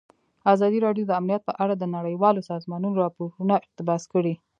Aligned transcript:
ازادي 0.53 0.79
راډیو 0.85 1.05
د 1.07 1.11
امنیت 1.19 1.41
په 1.45 1.53
اړه 1.63 1.73
د 1.77 1.83
نړیوالو 1.95 2.45
سازمانونو 2.51 2.99
راپورونه 3.03 3.53
اقتباس 3.57 4.01
کړي. 4.13 4.33